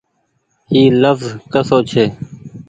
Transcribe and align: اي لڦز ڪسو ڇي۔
اي 0.71 0.81
لڦز 1.01 1.21
ڪسو 1.53 1.77
ڇي۔ 1.89 2.05